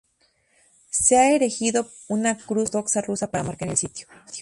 [0.89, 4.07] Se ha erigido una cruz ortodoxa rusa para marcar el sitio.